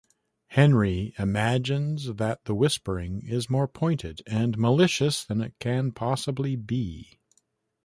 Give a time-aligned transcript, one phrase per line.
[0.47, 7.19] Henry...imagines that the whispering is more pointed and malicious than it can possibly be.